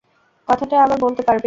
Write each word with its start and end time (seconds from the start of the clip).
কথাটা 0.47 0.75
আবার 0.85 0.97
বলতে 0.99 1.21
পারবে? 1.21 1.39